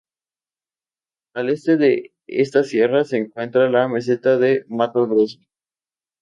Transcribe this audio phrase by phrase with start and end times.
[1.35, 5.37] Al este de esta sierra se encuentra la Meseta del Mato Grosso.